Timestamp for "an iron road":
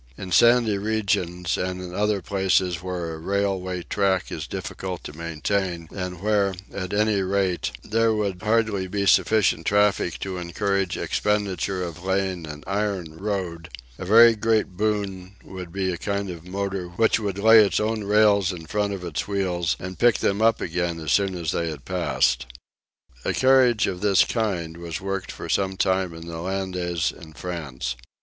12.47-13.69